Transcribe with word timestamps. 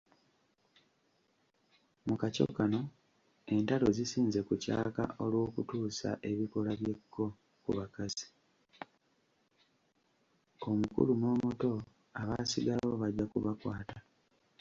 Omukulu 10.69 11.13
n'omuto 11.15 11.71
abaasigalawo 12.21 12.95
bajja 13.01 13.25
kubakwata. 13.31 13.99